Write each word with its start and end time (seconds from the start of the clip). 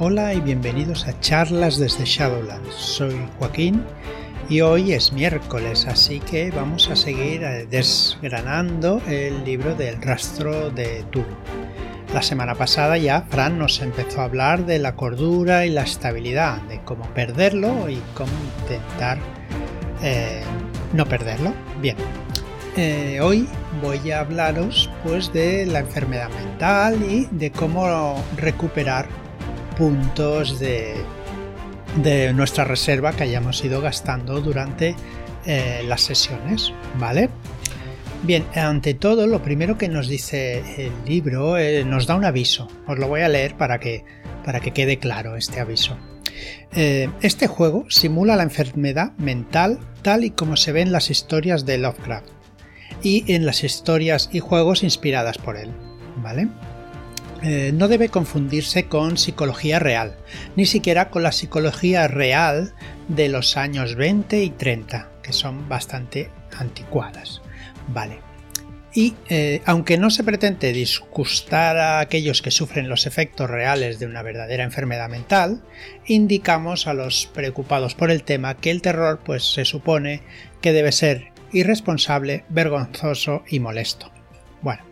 Hola 0.00 0.32
y 0.32 0.40
bienvenidos 0.40 1.08
a 1.08 1.18
charlas 1.18 1.76
desde 1.76 2.04
Shadowlands. 2.04 2.72
Soy 2.72 3.16
Joaquín 3.36 3.82
y 4.48 4.60
hoy 4.60 4.92
es 4.92 5.12
miércoles, 5.12 5.88
así 5.88 6.20
que 6.20 6.52
vamos 6.52 6.88
a 6.88 6.94
seguir 6.94 7.42
eh, 7.42 7.66
desgranando 7.68 9.02
el 9.08 9.44
libro 9.44 9.74
del 9.74 10.00
rastro 10.00 10.70
de 10.70 11.04
Tulu. 11.10 11.26
La 12.14 12.22
semana 12.22 12.54
pasada 12.54 12.96
ya 12.96 13.22
Fran 13.22 13.58
nos 13.58 13.82
empezó 13.82 14.20
a 14.20 14.26
hablar 14.26 14.66
de 14.66 14.78
la 14.78 14.94
cordura 14.94 15.66
y 15.66 15.70
la 15.70 15.82
estabilidad, 15.82 16.62
de 16.68 16.80
cómo 16.84 17.04
perderlo 17.12 17.90
y 17.90 18.00
cómo 18.14 18.30
intentar 18.62 19.18
eh, 20.00 20.42
no 20.92 21.06
perderlo. 21.06 21.52
Bien, 21.82 21.96
eh, 22.76 23.18
hoy 23.20 23.48
voy 23.82 24.12
a 24.12 24.20
hablaros 24.20 24.88
pues 25.02 25.32
de 25.32 25.66
la 25.66 25.80
enfermedad 25.80 26.30
mental 26.30 27.02
y 27.02 27.26
de 27.32 27.50
cómo 27.50 28.22
recuperar 28.36 29.08
puntos 29.78 30.58
de, 30.58 30.94
de 32.02 32.32
nuestra 32.32 32.64
reserva 32.64 33.12
que 33.12 33.22
hayamos 33.22 33.64
ido 33.64 33.80
gastando 33.80 34.40
durante 34.40 34.94
eh, 35.46 35.82
las 35.86 36.02
sesiones, 36.02 36.72
¿vale? 36.98 37.30
Bien, 38.24 38.44
ante 38.54 38.94
todo, 38.94 39.26
lo 39.26 39.42
primero 39.42 39.78
que 39.78 39.88
nos 39.88 40.08
dice 40.08 40.62
el 40.76 40.92
libro 41.06 41.56
eh, 41.56 41.84
nos 41.84 42.06
da 42.06 42.16
un 42.16 42.24
aviso. 42.24 42.68
Os 42.86 42.98
lo 42.98 43.06
voy 43.06 43.20
a 43.20 43.28
leer 43.28 43.56
para 43.56 43.78
que, 43.78 44.04
para 44.44 44.60
que 44.60 44.72
quede 44.72 44.98
claro 44.98 45.36
este 45.36 45.60
aviso. 45.60 45.96
Eh, 46.72 47.08
este 47.22 47.46
juego 47.46 47.86
simula 47.88 48.36
la 48.36 48.42
enfermedad 48.42 49.12
mental 49.18 49.78
tal 50.02 50.24
y 50.24 50.30
como 50.30 50.56
se 50.56 50.72
ve 50.72 50.82
en 50.82 50.92
las 50.92 51.10
historias 51.10 51.64
de 51.64 51.78
Lovecraft 51.78 52.28
y 53.02 53.32
en 53.32 53.46
las 53.46 53.64
historias 53.64 54.28
y 54.32 54.40
juegos 54.40 54.82
inspiradas 54.82 55.38
por 55.38 55.56
él, 55.56 55.70
¿vale? 56.16 56.48
Eh, 57.42 57.70
no 57.72 57.86
debe 57.86 58.08
confundirse 58.08 58.86
con 58.86 59.16
psicología 59.16 59.78
real, 59.78 60.16
ni 60.56 60.66
siquiera 60.66 61.08
con 61.10 61.22
la 61.22 61.32
psicología 61.32 62.08
real 62.08 62.74
de 63.06 63.28
los 63.28 63.56
años 63.56 63.94
20 63.94 64.42
y 64.42 64.50
30, 64.50 65.08
que 65.22 65.32
son 65.32 65.68
bastante 65.68 66.30
anticuadas. 66.58 67.40
Vale. 67.88 68.18
Y 68.92 69.14
eh, 69.28 69.62
aunque 69.66 69.98
no 69.98 70.10
se 70.10 70.24
pretende 70.24 70.72
disgustar 70.72 71.76
a 71.76 72.00
aquellos 72.00 72.42
que 72.42 72.50
sufren 72.50 72.88
los 72.88 73.06
efectos 73.06 73.48
reales 73.48 74.00
de 74.00 74.06
una 74.06 74.22
verdadera 74.22 74.64
enfermedad 74.64 75.08
mental, 75.08 75.62
indicamos 76.06 76.88
a 76.88 76.94
los 76.94 77.26
preocupados 77.26 77.94
por 77.94 78.10
el 78.10 78.24
tema 78.24 78.56
que 78.56 78.72
el 78.72 78.82
terror 78.82 79.20
pues 79.24 79.44
se 79.44 79.64
supone 79.64 80.22
que 80.60 80.72
debe 80.72 80.90
ser 80.90 81.32
irresponsable, 81.52 82.44
vergonzoso 82.48 83.44
y 83.48 83.60
molesto. 83.60 84.10
Bueno, 84.62 84.87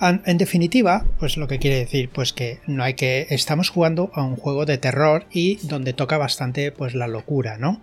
en 0.00 0.38
definitiva, 0.38 1.06
pues 1.18 1.36
lo 1.36 1.48
que 1.48 1.58
quiere 1.58 1.78
decir, 1.78 2.10
pues 2.10 2.32
que 2.32 2.60
no 2.66 2.82
hay 2.82 2.94
que. 2.94 3.26
Estamos 3.30 3.70
jugando 3.70 4.10
a 4.14 4.22
un 4.22 4.36
juego 4.36 4.66
de 4.66 4.78
terror 4.78 5.26
y 5.32 5.56
donde 5.66 5.92
toca 5.92 6.18
bastante 6.18 6.72
pues 6.72 6.94
la 6.94 7.08
locura, 7.08 7.58
¿no? 7.58 7.82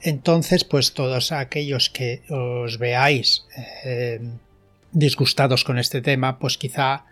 Entonces, 0.00 0.64
pues 0.64 0.94
todos 0.94 1.30
aquellos 1.30 1.90
que 1.90 2.22
os 2.28 2.78
veáis 2.78 3.44
eh, 3.84 4.20
disgustados 4.90 5.64
con 5.64 5.78
este 5.78 6.02
tema, 6.02 6.38
pues 6.38 6.58
quizá 6.58 7.04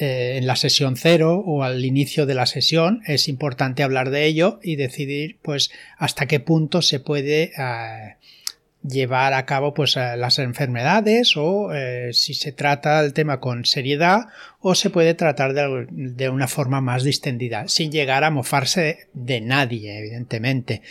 eh, 0.00 0.36
en 0.36 0.46
la 0.46 0.54
sesión 0.54 0.96
cero 0.96 1.42
o 1.44 1.64
al 1.64 1.84
inicio 1.84 2.24
de 2.24 2.34
la 2.34 2.46
sesión 2.46 3.02
es 3.06 3.26
importante 3.26 3.82
hablar 3.82 4.10
de 4.10 4.26
ello 4.26 4.60
y 4.62 4.76
decidir 4.76 5.38
pues 5.42 5.70
hasta 5.96 6.26
qué 6.26 6.38
punto 6.38 6.82
se 6.82 7.00
puede 7.00 7.50
eh, 7.58 8.16
llevar 8.88 9.34
a 9.34 9.44
cabo 9.44 9.74
pues 9.74 9.96
las 9.96 10.38
enfermedades 10.38 11.36
o 11.36 11.72
eh, 11.72 12.12
si 12.12 12.34
se 12.34 12.52
trata 12.52 13.00
el 13.00 13.12
tema 13.12 13.40
con 13.40 13.64
seriedad 13.64 14.26
o 14.60 14.74
se 14.74 14.90
puede 14.90 15.14
tratar 15.14 15.54
de, 15.54 16.28
una 16.28 16.48
forma 16.48 16.80
más 16.80 17.04
distendida 17.04 17.68
sin 17.68 17.92
llegar 17.92 18.24
a 18.24 18.30
mofarse 18.30 19.08
de 19.14 19.40
nadie 19.40 19.98
evidentemente. 19.98 20.82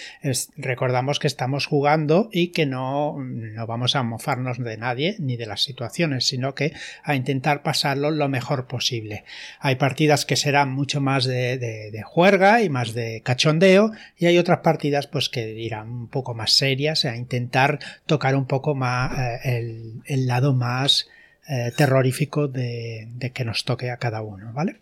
Recordamos 0.56 1.20
que 1.20 1.28
estamos 1.28 1.66
jugando 1.66 2.30
y 2.32 2.50
que 2.50 2.66
no, 2.66 3.18
no 3.20 3.68
vamos 3.68 3.96
a 3.96 4.03
mofarnos 4.03 4.58
de 4.58 4.78
nadie 4.78 5.16
ni 5.19 5.36
de 5.36 5.46
las 5.46 5.64
situaciones 5.64 6.25
sino 6.25 6.56
que 6.56 6.74
a 7.03 7.16
intentar 7.16 7.64
pasarlo 7.64 8.12
lo 8.12 8.30
mejor 8.30 8.68
posible. 8.68 9.25
Hay 9.59 9.75
partidas 9.75 10.25
que 10.25 10.36
serán 10.36 10.72
mucho 10.72 11.02
más 11.02 11.25
de, 11.25 11.58
de 11.58 12.03
juerga 12.03 12.62
y 12.62 12.70
más 12.70 12.94
de 12.94 13.22
cachondeo 13.22 13.91
y 14.18 14.28
hay 14.28 14.38
otras 14.38 14.59
partidas 14.59 15.08
pues 15.08 15.30
que 15.30 15.52
irán 15.52 15.90
un 15.90 16.08
poco 16.08 16.34
más 16.34 16.53
serias 16.53 17.06
a 17.06 17.16
intentar 17.16 17.80
tocar 18.06 18.36
un 18.36 18.46
poco 18.46 18.75
más 18.75 19.12
eh, 19.46 20.02
el, 20.06 20.28
lado 20.28 20.53
más 20.53 21.08
eh, 21.50 21.72
terrorífico 21.75 22.47
de, 22.47 23.08
que 23.34 23.46
nos 23.46 23.63
toque 23.63 23.90
a 23.90 23.97
cada 23.97 24.22
uno, 24.22 24.52
¿vale? 24.53 24.78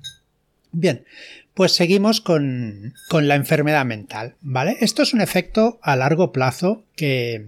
Bien, 0.71 1.05
pues 1.53 1.73
seguimos 1.73 2.21
con, 2.21 2.93
la 3.11 3.35
enfermedad 3.35 3.85
mental, 3.85 4.35
¿vale? 4.41 4.77
Esto 4.79 5.03
es 5.03 5.13
un 5.13 5.21
efecto 5.21 5.79
a 5.81 5.95
largo 5.95 6.31
plazo 6.31 6.83
que, 6.95 7.45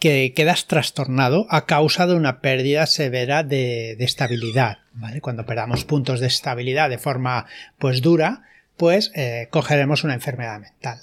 que 0.00 0.32
quedas 0.34 0.66
trastornado 0.66 1.46
a 1.48 1.66
causa 1.66 2.06
de 2.06 2.14
una 2.14 2.40
pérdida 2.40 2.86
severa 2.86 3.44
de, 3.44 3.92
estabilidad, 4.00 4.78
¿vale? 4.92 5.20
Cuando 5.20 5.46
perdamos 5.46 5.84
puntos 5.84 6.18
de 6.18 6.26
estabilidad 6.26 6.90
de 6.90 6.98
forma 6.98 7.46
pues 7.78 8.02
dura, 8.02 8.42
pues 8.76 9.12
eh, 9.14 9.46
cogeremos 9.50 10.04
una 10.04 10.14
enfermedad 10.14 10.58
mental. 10.58 11.00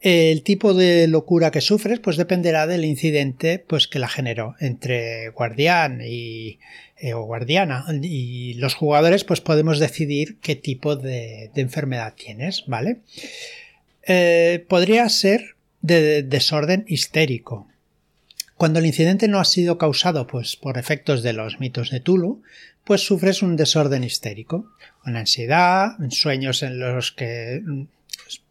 El 0.00 0.42
tipo 0.42 0.74
de 0.74 1.08
locura 1.08 1.50
que 1.50 1.60
sufres 1.60 1.98
pues 1.98 2.16
dependerá 2.16 2.66
del 2.66 2.84
incidente 2.84 3.58
pues 3.58 3.88
que 3.88 3.98
la 3.98 4.08
generó 4.08 4.54
entre 4.60 5.30
guardián 5.30 6.00
y 6.06 6.58
eh, 7.00 7.14
o 7.14 7.22
guardiana 7.22 7.84
y 8.02 8.54
los 8.54 8.74
jugadores 8.74 9.22
pues 9.22 9.40
podemos 9.40 9.78
decidir 9.78 10.38
qué 10.40 10.56
tipo 10.56 10.96
de, 10.96 11.50
enfermedad 11.54 12.14
tienes, 12.16 12.64
¿vale? 12.66 12.98
Eh, 14.02 14.64
podría 14.68 15.08
ser 15.08 15.54
de 15.80 16.22
desorden 16.22 16.84
histérico. 16.88 17.68
Cuando 18.56 18.80
el 18.80 18.86
incidente 18.86 19.28
no 19.28 19.38
ha 19.38 19.44
sido 19.44 19.78
causado 19.78 20.26
pues 20.26 20.56
por 20.56 20.78
efectos 20.78 21.22
de 21.22 21.32
los 21.32 21.60
mitos 21.60 21.90
de 21.90 22.00
Tulu, 22.00 22.42
pues 22.82 23.02
sufres 23.02 23.42
un 23.42 23.54
desorden 23.54 24.02
histérico, 24.02 24.68
una 25.06 25.20
ansiedad, 25.20 25.92
sueños 26.10 26.64
en 26.64 26.80
los 26.80 27.12
que 27.12 27.62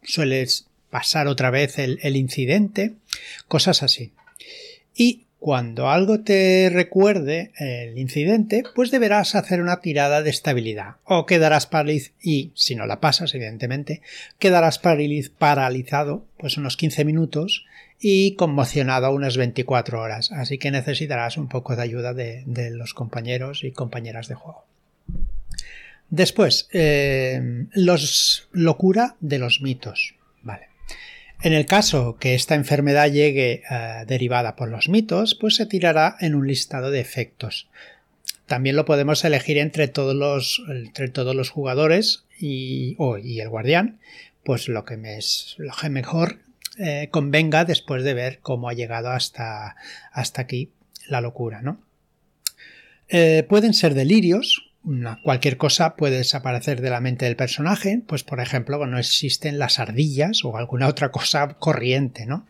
sueles 0.02 0.67
pasar 0.90 1.26
otra 1.26 1.50
vez 1.50 1.78
el, 1.78 2.16
incidente, 2.16 2.94
cosas 3.46 3.82
así. 3.82 4.12
Y 4.94 5.24
cuando 5.38 5.88
algo 5.88 6.20
te 6.20 6.68
recuerde 6.72 7.52
el 7.58 7.96
incidente, 7.98 8.64
pues 8.74 8.90
deberás 8.90 9.34
hacer 9.36 9.60
una 9.60 9.80
tirada 9.80 10.22
de 10.22 10.30
estabilidad. 10.30 10.96
O 11.04 11.26
quedarás 11.26 11.66
paralizado, 11.66 12.14
y 12.22 12.50
si 12.54 12.74
no 12.74 12.86
la 12.86 13.00
pasas, 13.00 13.34
evidentemente, 13.34 14.02
quedarás 14.38 14.78
paralizado 14.78 16.24
pues 16.38 16.56
unos 16.56 16.76
15 16.76 17.04
minutos 17.04 17.64
y 18.00 18.34
conmocionado 18.34 19.10
unas 19.12 19.36
24 19.36 20.00
horas. 20.00 20.32
Así 20.32 20.58
que 20.58 20.70
necesitarás 20.70 21.36
un 21.36 21.48
poco 21.48 21.76
de 21.76 21.82
ayuda 21.82 22.14
de, 22.14 22.70
los 22.72 22.94
compañeros 22.94 23.64
y 23.64 23.72
compañeras 23.72 24.28
de 24.28 24.34
juego. 24.34 24.64
Después, 26.10 26.68
eh, 26.72 27.66
los 27.72 28.48
locura 28.52 29.16
de 29.20 29.38
los 29.38 29.60
mitos. 29.60 30.14
En 31.40 31.52
el 31.52 31.66
caso 31.66 32.16
que 32.18 32.34
esta 32.34 32.56
enfermedad 32.56 33.10
llegue 33.10 33.62
eh, 33.70 34.04
derivada 34.06 34.56
por 34.56 34.68
los 34.68 34.88
mitos, 34.88 35.36
pues 35.36 35.54
se 35.54 35.66
tirará 35.66 36.16
en 36.20 36.34
un 36.34 36.48
listado 36.48 36.90
de 36.90 37.00
efectos. 37.00 37.68
También 38.46 38.74
lo 38.74 38.84
podemos 38.84 39.24
elegir 39.24 39.58
entre 39.58 39.86
todos 39.86 40.16
los, 40.16 40.62
entre 40.68 41.08
todos 41.08 41.36
los 41.36 41.50
jugadores 41.50 42.24
y, 42.40 42.96
y 43.22 43.40
el 43.40 43.48
guardián, 43.48 43.98
pues 44.42 44.68
lo 44.68 44.84
que, 44.84 44.96
me 44.96 45.18
es, 45.18 45.54
lo 45.58 45.72
que 45.74 45.90
mejor 45.90 46.38
eh, 46.78 47.08
convenga 47.10 47.64
después 47.64 48.02
de 48.02 48.14
ver 48.14 48.38
cómo 48.40 48.68
ha 48.68 48.74
llegado 48.74 49.10
hasta, 49.10 49.76
hasta 50.12 50.42
aquí 50.42 50.70
la 51.06 51.20
locura, 51.20 51.62
¿no? 51.62 51.80
Eh, 53.08 53.44
pueden 53.48 53.74
ser 53.74 53.94
delirios, 53.94 54.67
cualquier 55.22 55.56
cosa 55.56 55.96
puede 55.96 56.18
desaparecer 56.18 56.80
de 56.80 56.90
la 56.90 57.00
mente 57.00 57.24
del 57.24 57.36
personaje, 57.36 58.00
pues 58.06 58.24
por 58.24 58.40
ejemplo, 58.40 58.84
no 58.86 58.98
existen 58.98 59.58
las 59.58 59.78
ardillas 59.78 60.44
o 60.44 60.56
alguna 60.56 60.88
otra 60.88 61.10
cosa 61.10 61.48
corriente, 61.58 62.26
¿no? 62.26 62.46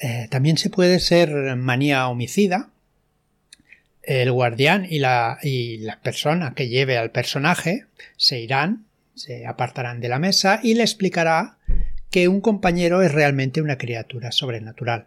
Eh, 0.00 0.28
también 0.30 0.58
se 0.58 0.70
puede 0.70 1.00
ser 1.00 1.56
manía 1.56 2.08
homicida. 2.08 2.70
El 4.02 4.32
guardián 4.32 4.86
y 4.88 5.00
la, 5.00 5.38
y 5.42 5.78
la 5.78 6.00
persona 6.00 6.54
que 6.54 6.68
lleve 6.68 6.96
al 6.96 7.10
personaje 7.10 7.86
se 8.16 8.40
irán, 8.40 8.86
se 9.14 9.46
apartarán 9.46 10.00
de 10.00 10.08
la 10.08 10.18
mesa 10.18 10.60
y 10.62 10.74
le 10.74 10.82
explicará 10.82 11.58
que 12.10 12.28
un 12.28 12.40
compañero 12.40 13.02
es 13.02 13.12
realmente 13.12 13.60
una 13.60 13.76
criatura 13.76 14.32
sobrenatural 14.32 15.06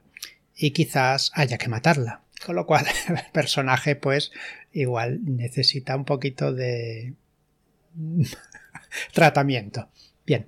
y 0.56 0.72
quizás 0.72 1.32
haya 1.34 1.58
que 1.58 1.70
matarla. 1.70 2.22
Con 2.46 2.56
lo 2.56 2.66
cual 2.66 2.86
el 3.08 3.32
personaje 3.32 3.96
pues 3.96 4.32
igual 4.72 5.20
necesita 5.24 5.96
un 5.96 6.06
poquito 6.06 6.54
de 6.54 7.14
tratamiento. 9.14 9.90
Bien, 10.26 10.48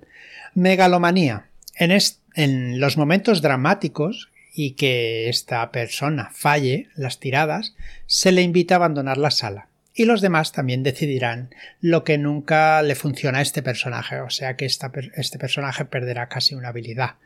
megalomanía. 0.54 1.48
En, 1.76 2.80
los 2.80 2.96
momentos 2.96 3.42
dramáticos 3.42 4.30
y 4.52 4.72
que 4.72 5.28
esta 5.28 5.70
persona 5.70 6.30
falle 6.32 6.88
las 6.94 7.20
tiradas, 7.20 7.74
se 8.06 8.32
le 8.32 8.42
invita 8.42 8.74
a 8.74 8.76
abandonar 8.76 9.18
la 9.18 9.30
sala 9.30 9.68
y 9.94 10.04
los 10.04 10.20
demás 10.20 10.52
también 10.52 10.82
decidirán 10.82 11.54
lo 11.80 12.02
que 12.02 12.18
nunca 12.18 12.82
le 12.82 12.96
funciona 12.96 13.38
a 13.38 13.42
este 13.42 13.62
personaje, 13.62 14.20
o 14.20 14.30
sea 14.30 14.56
que 14.56 14.66
este 14.66 15.38
personaje 15.38 15.84
perderá 15.84 16.28
casi 16.28 16.56
una 16.56 16.68
habilidad 16.68 17.16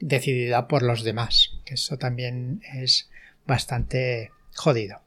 decidida 0.00 0.66
por 0.66 0.82
los 0.82 1.04
demás, 1.04 1.52
que 1.64 1.74
eso 1.74 1.96
también 1.98 2.60
es 2.74 3.08
bastante 3.46 4.30
jodido. 4.54 5.05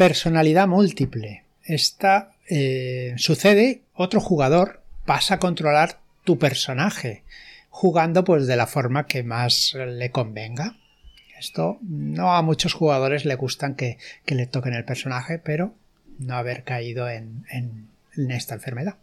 Personalidad 0.00 0.66
múltiple. 0.66 1.44
Esta 1.62 2.30
eh, 2.48 3.12
sucede, 3.18 3.82
otro 3.92 4.18
jugador 4.18 4.82
pasa 5.04 5.34
a 5.34 5.38
controlar 5.38 6.00
tu 6.24 6.38
personaje, 6.38 7.22
jugando 7.68 8.24
pues 8.24 8.46
de 8.46 8.56
la 8.56 8.66
forma 8.66 9.04
que 9.04 9.22
más 9.22 9.74
le 9.74 10.10
convenga. 10.10 10.78
Esto 11.38 11.80
no 11.82 12.34
a 12.34 12.40
muchos 12.40 12.72
jugadores 12.72 13.26
le 13.26 13.34
gustan 13.34 13.74
que, 13.74 13.98
le 14.24 14.46
toquen 14.46 14.72
el 14.72 14.86
personaje, 14.86 15.38
pero 15.38 15.74
no 16.18 16.34
haber 16.34 16.64
caído 16.64 17.06
en, 17.06 17.44
en 17.50 18.30
esta 18.30 18.54
enfermedad. 18.54 18.94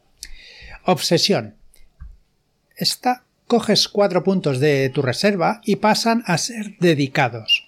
Obsesión. 0.83 1.53
Esta 2.75 3.23
coges 3.45 3.87
cuatro 3.87 4.23
puntos 4.23 4.59
de 4.59 4.89
tu 4.89 5.03
reserva 5.03 5.61
y 5.63 5.75
pasan 5.75 6.23
a 6.25 6.39
ser 6.39 6.75
dedicados. 6.79 7.66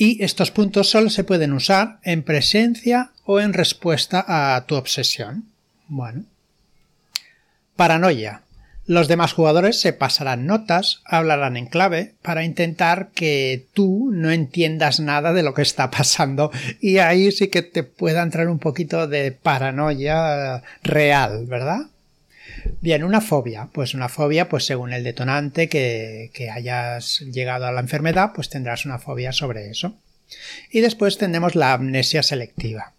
Y 0.00 0.24
estos 0.24 0.50
puntos 0.50 0.88
solo 0.88 1.10
se 1.10 1.24
pueden 1.24 1.52
usar 1.52 1.98
en 2.04 2.22
presencia 2.22 3.10
o 3.26 3.38
en 3.38 3.52
respuesta 3.52 4.24
a 4.26 4.64
tu 4.64 4.76
obsesión. 4.76 5.44
Bueno. 5.88 6.24
Paranoia. 7.76 8.40
Los 8.86 9.08
demás 9.08 9.34
jugadores 9.34 9.78
se 9.78 9.92
pasarán 9.92 10.46
notas, 10.46 11.02
hablarán 11.04 11.58
en 11.58 11.66
clave, 11.66 12.14
para 12.22 12.44
intentar 12.44 13.10
que 13.14 13.66
tú 13.74 14.08
no 14.10 14.30
entiendas 14.30 15.00
nada 15.00 15.34
de 15.34 15.42
lo 15.42 15.52
que 15.52 15.60
está 15.60 15.90
pasando 15.90 16.50
y 16.80 16.96
ahí 16.96 17.30
sí 17.30 17.48
que 17.48 17.60
te 17.60 17.82
pueda 17.82 18.22
entrar 18.22 18.48
un 18.48 18.58
poquito 18.58 19.06
de 19.06 19.32
paranoia 19.32 20.62
real, 20.82 21.44
¿verdad? 21.44 21.90
Bien, 22.80 23.04
una 23.04 23.20
fobia. 23.20 23.68
Pues 23.72 23.94
una 23.94 24.08
fobia, 24.08 24.48
pues 24.48 24.64
según 24.64 24.92
el 24.92 25.04
detonante 25.04 25.68
que, 25.68 26.30
hayas 26.52 27.20
llegado 27.20 27.66
a 27.66 27.72
la 27.72 27.80
enfermedad, 27.80 28.32
pues 28.34 28.48
tendrás 28.48 28.84
una 28.84 28.98
fobia 28.98 29.32
sobre 29.32 29.70
eso. 29.70 29.94
Y 30.70 30.80
después 30.80 31.18
tenemos 31.18 31.54
la 31.54 31.72
amnesia 31.72 32.22
selectiva. 32.22 32.92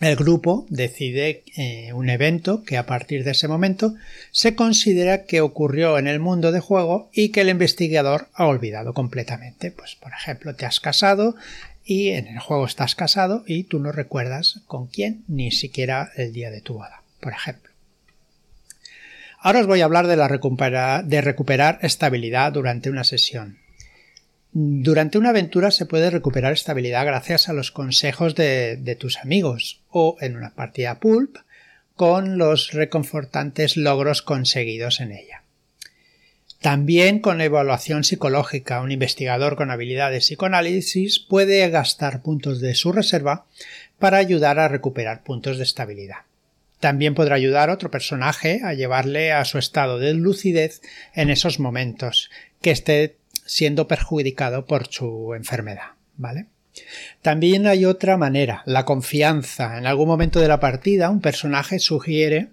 El 0.00 0.16
grupo 0.16 0.66
decide 0.70 1.44
eh, 1.56 1.92
un 1.92 2.08
evento 2.08 2.64
que 2.64 2.78
a 2.78 2.86
partir 2.86 3.22
de 3.22 3.32
ese 3.32 3.48
momento 3.48 3.94
se 4.30 4.54
considera 4.54 5.24
que 5.24 5.42
ocurrió 5.42 5.98
en 5.98 6.06
el 6.06 6.20
mundo 6.20 6.52
de 6.52 6.60
juego 6.60 7.10
y 7.12 7.28
que 7.28 7.42
el 7.42 7.50
investigador 7.50 8.28
ha 8.32 8.46
olvidado 8.46 8.94
completamente. 8.94 9.70
Pues 9.70 9.96
por 9.96 10.12
ejemplo, 10.12 10.54
te 10.54 10.64
has 10.64 10.80
casado 10.80 11.36
y 11.84 12.10
en 12.10 12.28
el 12.28 12.38
juego 12.38 12.64
estás 12.64 12.94
casado 12.94 13.44
y 13.46 13.64
tú 13.64 13.78
no 13.78 13.92
recuerdas 13.92 14.60
con 14.66 14.86
quién 14.86 15.22
ni 15.28 15.50
siquiera 15.50 16.10
el 16.16 16.32
día 16.32 16.50
de 16.50 16.62
tu 16.62 16.74
boda, 16.74 17.02
por 17.20 17.32
ejemplo. 17.32 17.69
Ahora 19.42 19.60
os 19.60 19.66
voy 19.66 19.80
a 19.80 19.86
hablar 19.86 20.06
de, 20.06 21.20
recuperar 21.22 21.78
estabilidad 21.80 22.52
durante 22.52 22.90
una 22.90 23.04
sesión. 23.04 23.58
Durante 24.52 25.16
una 25.16 25.30
aventura 25.30 25.70
se 25.70 25.86
puede 25.86 26.10
recuperar 26.10 26.52
estabilidad 26.52 27.06
gracias 27.06 27.48
a 27.48 27.54
los 27.54 27.70
consejos 27.70 28.34
de, 28.34 28.76
de 28.76 28.96
tus 28.96 29.16
amigos 29.16 29.80
o 29.88 30.18
en 30.20 30.36
una 30.36 30.50
partida 30.54 31.00
pulp 31.00 31.38
con 31.96 32.36
los 32.36 32.72
reconfortantes 32.72 33.78
logros 33.78 34.20
conseguidos 34.20 35.00
en 35.00 35.12
ella. 35.12 35.42
También 36.60 37.20
con 37.20 37.40
evaluación 37.40 38.04
psicológica, 38.04 38.82
un 38.82 38.92
investigador 38.92 39.56
con 39.56 39.70
habilidades 39.70 40.24
psicoanálisis 40.24 41.18
puede 41.18 41.66
gastar 41.70 42.20
puntos 42.20 42.60
de 42.60 42.74
su 42.74 42.92
reserva 42.92 43.46
para 43.98 44.18
ayudar 44.18 44.58
a 44.58 44.68
recuperar 44.68 45.22
puntos 45.22 45.56
de 45.56 45.64
estabilidad. 45.64 46.29
También 46.80 47.14
podrá 47.14 47.36
ayudar 47.36 47.70
a 47.70 47.74
otro 47.74 47.90
personaje 47.90 48.60
a 48.64 48.74
llevarle 48.74 49.32
a 49.32 49.44
su 49.44 49.58
estado 49.58 49.98
de 49.98 50.14
lucidez 50.14 50.80
en 51.14 51.30
esos 51.30 51.60
momentos 51.60 52.30
que 52.60 52.70
esté 52.70 53.16
siendo 53.44 53.86
perjudicado 53.86 54.66
por 54.66 54.86
su 54.88 55.34
enfermedad, 55.34 55.92
¿vale? 56.16 56.46
También 57.20 57.66
hay 57.66 57.84
otra 57.84 58.16
manera, 58.16 58.62
la 58.64 58.84
confianza. 58.84 59.76
En 59.76 59.86
algún 59.86 60.08
momento 60.08 60.40
de 60.40 60.48
la 60.48 60.60
partida 60.60 61.10
un 61.10 61.20
personaje 61.20 61.78
sugiere 61.78 62.48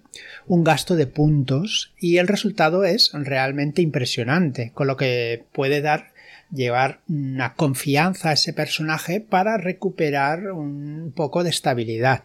un 0.46 0.64
gasto 0.64 0.96
de 0.96 1.06
puntos 1.06 1.92
y 1.98 2.18
el 2.18 2.28
resultado 2.28 2.84
es 2.84 3.10
realmente 3.14 3.80
impresionante, 3.80 4.72
con 4.74 4.86
lo 4.86 4.96
que 4.96 5.44
puede 5.52 5.80
dar 5.80 6.12
llevar 6.52 7.00
una 7.08 7.54
confianza 7.54 8.30
a 8.30 8.32
ese 8.32 8.52
personaje 8.52 9.20
para 9.20 9.58
recuperar 9.58 10.50
un 10.52 11.12
poco 11.14 11.44
de 11.44 11.50
estabilidad. 11.50 12.24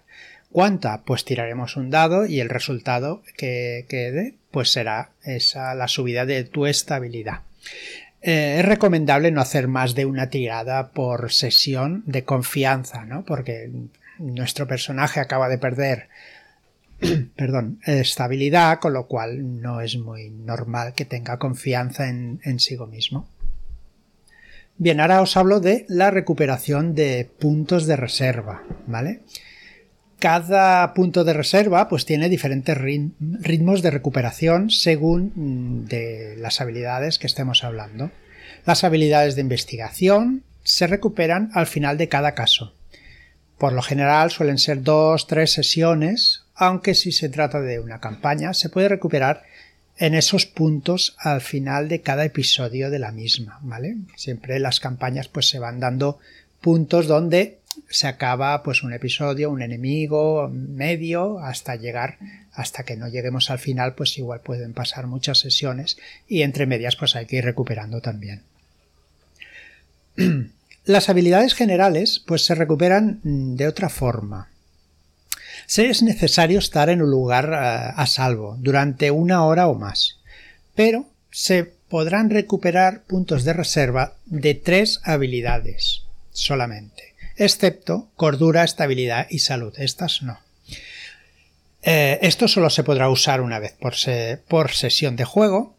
¿Cuánta? 0.54 1.02
Pues 1.02 1.26
tiraremos 1.26 1.78
un 1.78 1.90
dado 1.90 2.28
y 2.28 2.40
el 2.40 2.48
resultado 2.48 3.24
que 3.38 3.88
quede 3.90 4.36
pues 4.52 4.72
será 4.72 5.10
esa 5.24 5.74
la 5.74 5.88
subida 5.88 6.28
de 6.28 6.44
tu 6.44 6.68
estabilidad. 6.68 7.40
Eh, 8.22 8.58
es 8.60 8.66
recomendable 8.66 9.32
no 9.32 9.42
hacer 9.42 9.68
más 9.68 9.96
de 9.96 10.06
una 10.06 10.30
tirada 10.30 10.92
por 10.92 11.32
sesión 11.32 12.04
de 12.06 12.24
confianza, 12.24 13.04
¿no? 13.04 13.26
Porque 13.26 13.72
nuestro 14.20 14.68
personaje 14.68 15.20
acaba 15.20 15.50
de 15.50 15.58
perder 15.58 16.08
perdón, 17.36 17.80
estabilidad, 17.88 18.78
con 18.78 18.94
lo 18.94 19.08
cual 19.08 19.60
no 19.60 19.82
es 19.82 19.98
muy 19.98 20.30
normal 20.30 20.94
que 20.94 21.06
tenga 21.06 21.40
confianza 21.40 22.08
en, 22.08 22.42
en 22.44 22.60
sí 22.60 22.78
mismo. 22.78 23.28
Bien, 24.78 25.00
ahora 25.00 25.24
os 25.24 25.36
hablo 25.36 25.60
de 25.60 25.88
la 25.90 26.12
recuperación 26.12 26.94
de 26.94 27.28
puntos 27.40 27.88
de 27.88 27.96
reserva, 27.96 28.62
¿vale? 28.86 29.22
Cada 30.20 30.94
punto 30.94 31.24
de 31.24 31.34
reserva 31.34 31.90
pues 31.90 32.06
tiene 32.06 32.30
diferentes 32.30 32.78
ritmos 32.78 33.82
de 33.82 33.92
recuperación 33.92 34.70
según 34.70 35.32
mm, 35.36 35.86
de 35.88 36.36
las 36.38 36.62
habilidades 36.62 37.20
que 37.20 37.28
estemos 37.28 37.64
hablando. 37.64 38.12
Las 38.66 38.84
habilidades 38.84 39.36
de 39.36 39.42
investigación 39.42 40.44
se 40.64 40.88
recuperan 40.88 41.50
al 41.54 41.68
final 41.68 41.98
de 41.98 42.08
cada 42.08 42.34
caso. 42.34 42.74
Por 43.58 43.74
lo 43.74 43.82
general 43.82 44.32
suelen 44.32 44.58
ser 44.58 44.84
dos, 44.84 45.28
tres 45.28 45.52
sesiones, 45.52 46.44
aunque 46.56 46.96
si 46.96 47.12
se 47.12 47.30
trata 47.30 47.62
de 47.62 47.80
una 47.80 48.00
campaña 48.00 48.54
se 48.54 48.70
puede 48.70 48.90
recuperar 48.90 49.44
en 49.98 50.16
esos 50.16 50.46
puntos 50.46 51.16
al 51.20 51.42
final 51.42 51.88
de 51.88 52.02
cada 52.02 52.26
episodio 52.26 52.90
de 52.90 53.00
la 53.00 53.12
misma, 53.12 53.60
¿vale? 53.62 53.98
Siempre 54.16 54.60
las 54.60 54.80
campañas 54.80 55.28
pues 55.28 55.48
se 55.50 55.60
van 55.60 55.80
dando 55.80 56.20
puntos 56.62 57.08
donde 57.08 57.60
se 57.90 58.08
acaba 58.08 58.64
pues 58.64 58.84
un 58.84 58.94
episodio, 58.94 59.50
un 59.50 59.62
enemigo 59.62 60.50
medio, 60.52 61.40
hasta 61.40 61.76
llegar, 61.76 62.18
hasta 62.54 62.84
que 62.84 62.96
no 62.96 63.08
lleguemos 63.08 63.50
al 63.50 63.60
final, 63.60 63.96
pues 63.96 64.18
igual 64.18 64.42
pueden 64.42 64.74
pasar 64.74 65.08
muchas 65.08 65.40
sesiones 65.40 65.98
y 66.28 66.42
entre 66.42 66.66
medias 66.66 66.96
pues 66.96 67.16
hay 67.16 67.26
que 67.26 67.38
ir 67.38 67.46
recuperando 67.46 68.02
también. 68.02 68.44
Las 70.86 71.10
habilidades 71.10 71.54
generales 71.54 72.22
pues 72.26 72.46
se 72.46 72.56
recuperan 72.56 73.20
de 73.24 73.68
otra 73.68 73.90
forma. 73.90 74.50
Se 75.66 75.90
es 75.90 76.04
necesario 76.04 76.60
estar 76.60 76.90
en 76.90 77.02
un 77.02 77.10
lugar 77.10 77.46
eh, 77.54 77.94
a 77.96 78.06
salvo 78.06 78.58
durante 78.60 79.12
una 79.12 79.46
hora 79.46 79.68
o 79.68 79.76
más, 79.76 80.20
pero 80.76 81.06
se 81.32 81.72
podrán 81.88 82.30
recuperar 82.30 83.04
puntos 83.04 83.44
de 83.44 83.54
reserva 83.54 84.16
de 84.26 84.56
tres 84.56 85.00
habilidades 85.04 86.04
solamente 86.32 87.13
excepto 87.36 88.10
cordura, 88.16 88.64
estabilidad 88.64 89.28
y 89.30 89.40
salud. 89.40 89.74
Estas 89.78 90.22
no. 90.22 90.40
Eh, 91.82 92.20
esto 92.22 92.48
solo 92.48 92.70
se 92.70 92.84
podrá 92.84 93.10
usar 93.10 93.42
una 93.42 93.60
vez 93.60 93.74
por, 93.74 93.94
por 94.48 94.72
sesión 94.72 95.16
de 95.16 95.26
juego 95.26 95.76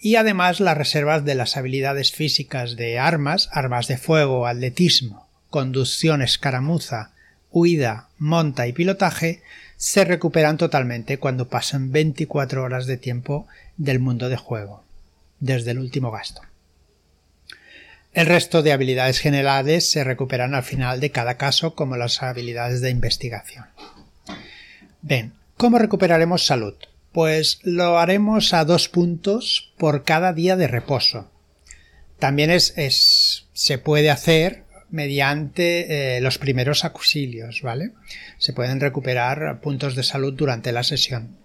y 0.00 0.16
además 0.16 0.60
las 0.60 0.76
reservas 0.76 1.24
de 1.24 1.34
las 1.34 1.56
habilidades 1.56 2.12
físicas 2.12 2.76
de 2.76 2.98
armas, 2.98 3.48
armas 3.52 3.86
de 3.86 3.96
fuego, 3.96 4.46
atletismo, 4.46 5.28
conducción, 5.50 6.22
escaramuza, 6.22 7.12
huida, 7.50 8.08
monta 8.18 8.66
y 8.66 8.72
pilotaje 8.72 9.42
se 9.76 10.04
recuperan 10.04 10.58
totalmente 10.58 11.18
cuando 11.18 11.48
pasan 11.48 11.92
24 11.92 12.62
horas 12.62 12.86
de 12.86 12.96
tiempo 12.96 13.46
del 13.76 14.00
mundo 14.00 14.28
de 14.28 14.36
juego, 14.36 14.82
desde 15.40 15.70
el 15.70 15.78
último 15.78 16.10
gasto. 16.10 16.42
El 18.14 18.26
resto 18.26 18.62
de 18.62 18.72
habilidades 18.72 19.18
generales 19.18 19.90
se 19.90 20.04
recuperan 20.04 20.54
al 20.54 20.62
final 20.62 21.00
de 21.00 21.10
cada 21.10 21.36
caso 21.36 21.74
como 21.74 21.96
las 21.96 22.22
habilidades 22.22 22.80
de 22.80 22.90
investigación. 22.90 23.66
Bien, 25.02 25.32
¿cómo 25.56 25.80
recuperaremos 25.80 26.46
salud? 26.46 26.74
Pues 27.10 27.58
lo 27.64 27.98
haremos 27.98 28.54
a 28.54 28.64
dos 28.64 28.88
puntos 28.88 29.72
por 29.78 30.04
cada 30.04 30.32
día 30.32 30.54
de 30.56 30.68
reposo. 30.68 31.28
También 32.20 32.52
se 32.60 33.78
puede 33.78 34.10
hacer 34.10 34.62
mediante 34.90 36.16
eh, 36.16 36.20
los 36.20 36.38
primeros 36.38 36.84
auxilios, 36.84 37.62
¿vale? 37.62 37.90
Se 38.38 38.52
pueden 38.52 38.80
recuperar 38.80 39.60
puntos 39.60 39.96
de 39.96 40.04
salud 40.04 40.34
durante 40.34 40.70
la 40.70 40.84
sesión 40.84 41.43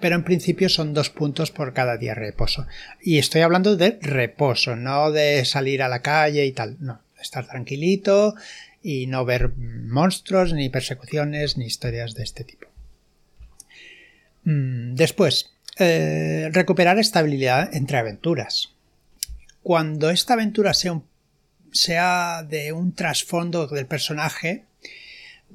pero 0.00 0.16
en 0.16 0.24
principio 0.24 0.68
son 0.68 0.94
dos 0.94 1.10
puntos 1.10 1.50
por 1.50 1.72
cada 1.72 1.96
día 1.96 2.14
de 2.14 2.20
reposo. 2.20 2.66
Y 3.02 3.18
estoy 3.18 3.42
hablando 3.42 3.76
de 3.76 3.98
reposo, 4.00 4.76
no 4.76 5.10
de 5.10 5.44
salir 5.44 5.82
a 5.82 5.88
la 5.88 6.02
calle 6.02 6.46
y 6.46 6.52
tal, 6.52 6.76
no, 6.80 7.00
estar 7.20 7.46
tranquilito 7.46 8.34
y 8.82 9.06
no 9.06 9.24
ver 9.24 9.52
monstruos, 9.56 10.52
ni 10.52 10.68
persecuciones, 10.68 11.56
ni 11.56 11.66
historias 11.66 12.14
de 12.14 12.22
este 12.22 12.44
tipo. 12.44 12.68
Mm, 14.44 14.94
después, 14.94 15.54
eh, 15.78 16.50
recuperar 16.52 16.98
estabilidad 16.98 17.74
entre 17.74 17.98
aventuras. 17.98 18.74
Cuando 19.62 20.10
esta 20.10 20.34
aventura 20.34 20.74
sea, 20.74 21.00
sea 21.72 22.44
de 22.46 22.72
un 22.72 22.94
trasfondo 22.94 23.66
del 23.66 23.86
personaje, 23.86 24.64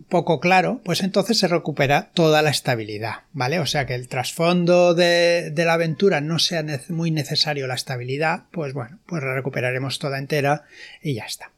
poco 0.08 0.40
claro, 0.40 0.82
pues 0.84 1.02
entonces 1.02 1.38
se 1.38 1.48
recupera 1.48 2.10
toda 2.14 2.42
la 2.42 2.50
estabilidad, 2.50 3.24
¿vale? 3.34 3.60
O 3.60 3.66
sea 3.66 3.86
que 3.86 3.96
el 3.96 4.08
trasfondo 4.08 4.94
de, 4.94 5.52
la 5.56 5.74
aventura 5.74 6.22
no 6.22 6.40
sea 6.40 6.64
muy 6.90 7.12
necesario 7.12 7.68
la 7.68 7.76
estabilidad, 7.76 8.44
pues 8.52 8.74
bueno, 8.74 9.00
pues 9.06 9.24
la 9.24 9.34
recuperaremos 9.34 10.00
toda 10.00 10.20
entera 10.20 10.64
y 11.02 11.16
ya 11.16 11.26
está. 11.26 11.52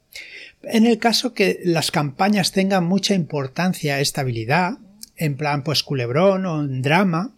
En 0.64 0.86
el 0.86 1.00
caso 1.00 1.34
que 1.34 1.60
las 1.64 1.92
campañas 1.92 2.52
tengan 2.52 2.86
mucha 2.86 3.14
importancia 3.14 4.00
estabilidad, 4.00 4.78
en 5.16 5.38
plan 5.38 5.64
pues 5.64 5.84
culebrón 5.84 6.46
o 6.46 6.62
en 6.62 6.82
drama, 6.82 7.34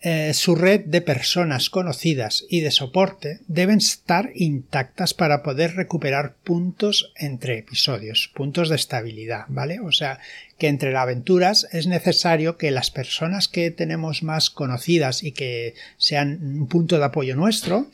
eh, 0.00 0.32
su 0.32 0.54
red 0.54 0.84
de 0.84 1.00
personas 1.00 1.70
conocidas 1.70 2.44
y 2.48 2.60
de 2.60 2.70
soporte 2.70 3.40
deben 3.48 3.78
estar 3.78 4.30
intactas 4.36 5.12
para 5.12 5.42
poder 5.42 5.74
recuperar 5.74 6.36
puntos 6.44 7.12
entre 7.16 7.58
episodios, 7.58 8.30
puntos 8.32 8.68
de 8.68 8.76
estabilidad, 8.76 9.46
¿vale? 9.48 9.80
O 9.80 9.90
sea, 9.90 10.20
que 10.56 10.68
entre 10.68 10.92
las 10.92 11.02
aventuras 11.02 11.66
es 11.72 11.88
necesario 11.88 12.56
que 12.56 12.70
las 12.70 12.92
personas 12.92 13.48
que 13.48 13.72
tenemos 13.72 14.22
más 14.22 14.50
conocidas 14.50 15.24
y 15.24 15.32
que 15.32 15.74
sean 15.96 16.38
un 16.42 16.68
punto 16.68 16.98
de 16.98 17.04
apoyo 17.04 17.34
nuestro, 17.34 17.88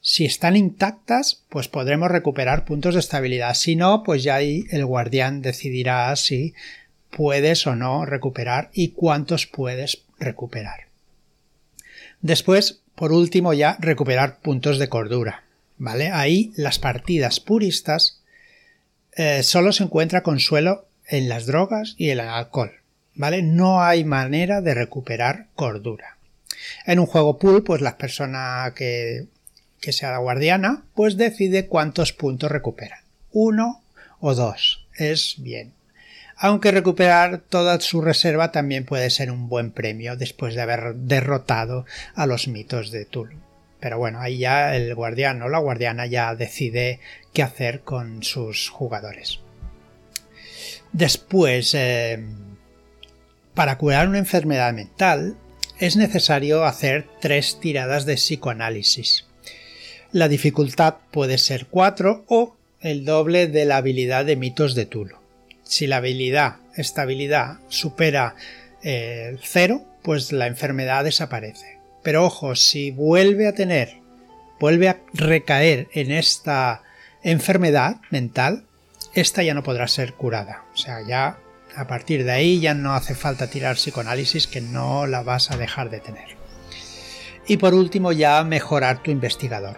si 0.00 0.24
están 0.24 0.56
intactas, 0.56 1.44
pues 1.50 1.68
podremos 1.68 2.10
recuperar 2.10 2.64
puntos 2.64 2.94
de 2.94 3.00
estabilidad. 3.00 3.52
Si 3.52 3.76
no, 3.76 4.02
pues 4.04 4.22
ya 4.22 4.36
ahí 4.36 4.64
el 4.70 4.86
guardián 4.86 5.42
decidirá 5.42 6.16
si 6.16 6.54
puedes 7.10 7.66
o 7.66 7.76
no 7.76 8.06
recuperar 8.06 8.70
y 8.72 8.88
cuántos 8.88 9.46
puedes 9.46 10.04
recuperar. 10.18 10.91
Después, 12.22 12.80
por 12.94 13.12
último, 13.12 13.52
ya 13.52 13.76
recuperar 13.80 14.38
puntos 14.38 14.78
de 14.78 14.88
cordura. 14.88 15.44
¿Vale? 15.76 16.10
Ahí 16.12 16.52
las 16.56 16.78
partidas 16.78 17.40
puristas 17.40 18.22
eh, 19.16 19.42
solo 19.42 19.72
se 19.72 19.82
encuentra 19.82 20.22
consuelo 20.22 20.86
en 21.08 21.28
las 21.28 21.46
drogas 21.46 21.94
y 21.98 22.10
el 22.10 22.20
alcohol. 22.20 22.72
¿Vale? 23.14 23.42
No 23.42 23.82
hay 23.82 24.04
manera 24.04 24.60
de 24.60 24.74
recuperar 24.74 25.48
cordura. 25.56 26.16
En 26.86 27.00
un 27.00 27.06
juego 27.06 27.38
pool, 27.38 27.64
pues 27.64 27.80
la 27.80 27.98
persona 27.98 28.72
que, 28.76 29.26
sea 29.80 30.12
la 30.12 30.18
guardiana, 30.18 30.84
pues 30.94 31.16
decide 31.16 31.66
cuántos 31.66 32.12
puntos 32.12 32.50
recupera. 32.50 33.02
Uno 33.32 33.82
o 34.20 34.34
dos. 34.34 34.86
Es 34.96 35.34
bien 35.38 35.72
aunque 36.42 36.72
recuperar 36.72 37.38
toda 37.38 37.78
su 37.78 38.00
reserva 38.00 38.50
también 38.50 38.84
puede 38.84 39.10
ser 39.10 39.30
un 39.30 39.48
buen 39.48 39.70
premio 39.70 40.16
después 40.16 40.56
de 40.56 40.62
haber 40.62 40.96
derrotado 40.96 41.86
a 42.16 42.26
los 42.26 42.48
mitos 42.48 42.90
de 42.90 43.04
Tul. 43.04 43.36
Pero 43.78 43.96
bueno, 43.96 44.20
ahí 44.20 44.38
ya 44.38 44.74
el 44.74 44.92
guardián 44.96 45.40
o 45.42 45.48
la 45.48 45.60
guardiana 45.60 46.06
ya 46.06 46.34
decide 46.34 46.98
qué 47.32 47.44
hacer 47.44 47.82
con 47.82 48.24
sus 48.24 48.70
jugadores. 48.70 49.38
Después, 50.90 51.74
eh, 51.74 52.18
para 53.54 53.78
curar 53.78 54.08
una 54.08 54.18
enfermedad 54.18 54.72
mental, 54.72 55.36
es 55.78 55.94
necesario 55.94 56.64
hacer 56.64 57.06
tres 57.20 57.60
tiradas 57.60 58.04
de 58.04 58.16
psicoanálisis. 58.16 59.26
La 60.10 60.26
dificultad 60.26 60.96
puede 61.12 61.38
ser 61.38 61.66
4 61.66 62.24
o 62.26 62.56
el 62.80 63.04
doble 63.04 63.46
de 63.46 63.64
la 63.64 63.76
habilidad 63.76 64.24
de 64.24 64.34
mitos 64.34 64.74
de 64.74 64.86
Tulo. 64.86 65.21
Si 65.62 65.86
la 65.86 65.96
habilidad, 65.98 66.56
estabilidad, 66.76 67.58
supera 67.68 68.34
el 68.82 69.36
eh, 69.36 69.38
cero, 69.42 69.84
pues 70.02 70.32
la 70.32 70.46
enfermedad 70.46 71.04
desaparece. 71.04 71.78
Pero 72.02 72.24
ojo, 72.24 72.56
si 72.56 72.90
vuelve 72.90 73.46
a 73.46 73.54
tener, 73.54 73.98
vuelve 74.58 74.88
a 74.88 75.00
recaer 75.14 75.88
en 75.92 76.10
esta 76.10 76.82
enfermedad 77.22 77.96
mental, 78.10 78.64
esta 79.14 79.42
ya 79.42 79.54
no 79.54 79.62
podrá 79.62 79.86
ser 79.88 80.14
curada. 80.14 80.64
O 80.74 80.76
sea, 80.76 80.98
ya 81.06 81.38
a 81.76 81.86
partir 81.86 82.24
de 82.24 82.32
ahí 82.32 82.60
ya 82.60 82.74
no 82.74 82.94
hace 82.94 83.14
falta 83.14 83.48
tirar 83.48 83.76
psicoanálisis 83.76 84.46
que 84.46 84.60
no 84.60 85.06
la 85.06 85.22
vas 85.22 85.50
a 85.50 85.56
dejar 85.56 85.90
de 85.90 86.00
tener. 86.00 86.36
Y 87.46 87.56
por 87.56 87.74
último 87.74 88.12
ya 88.12 88.42
mejorar 88.44 89.02
tu 89.02 89.10
investigador. 89.10 89.76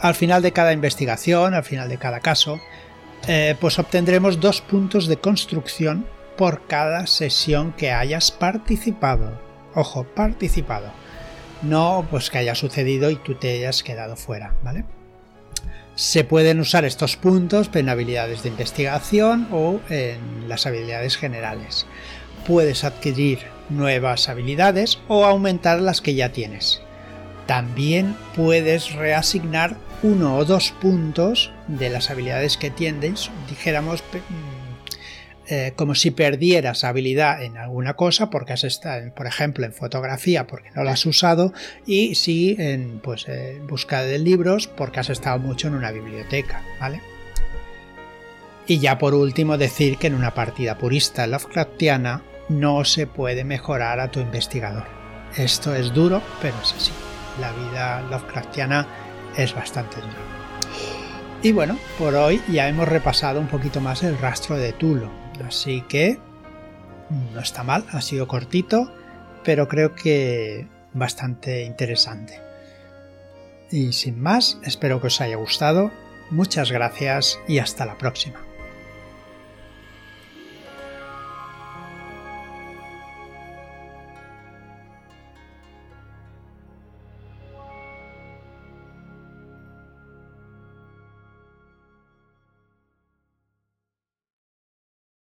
Al 0.00 0.14
final 0.14 0.42
de 0.42 0.52
cada 0.52 0.72
investigación, 0.72 1.54
al 1.54 1.64
final 1.64 1.88
de 1.88 1.98
cada 1.98 2.20
caso, 2.20 2.60
eh, 3.26 3.56
pues 3.60 3.78
obtendremos 3.78 4.40
dos 4.40 4.60
puntos 4.60 5.06
de 5.06 5.16
construcción 5.16 6.06
por 6.36 6.66
cada 6.66 7.06
sesión 7.06 7.72
que 7.72 7.90
hayas 7.90 8.30
participado. 8.30 9.40
Ojo, 9.74 10.04
participado. 10.04 10.92
No 11.62 12.06
pues 12.10 12.30
que 12.30 12.38
haya 12.38 12.54
sucedido 12.54 13.10
y 13.10 13.16
tú 13.16 13.34
te 13.34 13.52
hayas 13.52 13.82
quedado 13.82 14.16
fuera, 14.16 14.54
¿vale? 14.62 14.84
Se 15.94 16.24
pueden 16.24 16.60
usar 16.60 16.84
estos 16.84 17.16
puntos 17.16 17.70
en 17.74 17.88
habilidades 17.88 18.42
de 18.42 18.50
investigación 18.50 19.48
o 19.50 19.80
en 19.88 20.48
las 20.48 20.66
habilidades 20.66 21.16
generales. 21.16 21.86
Puedes 22.46 22.84
adquirir 22.84 23.40
nuevas 23.70 24.28
habilidades 24.28 24.98
o 25.08 25.24
aumentar 25.24 25.80
las 25.80 26.02
que 26.02 26.14
ya 26.14 26.32
tienes. 26.32 26.82
También 27.46 28.16
puedes 28.34 28.92
reasignar 28.94 29.76
uno 30.02 30.36
o 30.36 30.44
dos 30.44 30.72
puntos 30.72 31.52
de 31.68 31.90
las 31.90 32.10
habilidades 32.10 32.56
que 32.56 32.70
tienes, 32.70 33.30
dijéramos, 33.48 34.02
mm, 34.02 34.56
eh, 35.48 35.72
como 35.76 35.94
si 35.94 36.10
perdieras 36.10 36.82
habilidad 36.82 37.40
en 37.40 37.56
alguna 37.56 37.94
cosa 37.94 38.30
porque 38.30 38.52
has 38.52 38.64
estado, 38.64 39.14
por 39.14 39.28
ejemplo, 39.28 39.64
en 39.64 39.72
fotografía 39.72 40.48
porque 40.48 40.70
no 40.74 40.82
la 40.82 40.92
has 40.92 41.06
usado 41.06 41.52
y 41.86 42.16
si 42.16 42.56
en 42.58 42.98
pues, 42.98 43.26
eh, 43.28 43.60
busca 43.68 44.02
de 44.02 44.18
libros 44.18 44.66
porque 44.66 44.98
has 44.98 45.08
estado 45.08 45.38
mucho 45.38 45.68
en 45.68 45.74
una 45.74 45.92
biblioteca, 45.92 46.64
¿vale? 46.80 47.00
Y 48.66 48.80
ya 48.80 48.98
por 48.98 49.14
último 49.14 49.56
decir 49.56 49.98
que 49.98 50.08
en 50.08 50.14
una 50.14 50.34
partida 50.34 50.78
purista 50.78 51.28
Lovecraftiana 51.28 52.22
no 52.48 52.84
se 52.84 53.06
puede 53.06 53.44
mejorar 53.44 54.00
a 54.00 54.10
tu 54.10 54.18
investigador. 54.18 54.86
Esto 55.36 55.76
es 55.76 55.92
duro, 55.92 56.22
pero 56.42 56.56
es 56.60 56.72
así. 56.72 56.92
La 57.40 57.52
vida 57.52 58.02
Lovecraftiana 58.02 58.86
es 59.36 59.54
bastante 59.54 60.00
duro. 60.00 60.36
Y 61.42 61.52
bueno, 61.52 61.78
por 61.98 62.14
hoy 62.14 62.42
ya 62.48 62.68
hemos 62.68 62.88
repasado 62.88 63.40
un 63.40 63.46
poquito 63.46 63.80
más 63.80 64.02
el 64.02 64.18
rastro 64.18 64.56
de 64.56 64.72
Tulo, 64.72 65.10
así 65.46 65.82
que 65.82 66.18
no 67.34 67.40
está 67.40 67.62
mal, 67.62 67.84
ha 67.92 68.00
sido 68.00 68.26
cortito, 68.26 68.92
pero 69.44 69.68
creo 69.68 69.94
que 69.94 70.66
bastante 70.92 71.64
interesante. 71.64 72.40
Y 73.70 73.92
sin 73.92 74.20
más, 74.20 74.58
espero 74.64 75.00
que 75.00 75.08
os 75.08 75.20
haya 75.20 75.36
gustado, 75.36 75.92
muchas 76.30 76.72
gracias 76.72 77.38
y 77.46 77.58
hasta 77.58 77.84
la 77.84 77.98
próxima. 77.98 78.45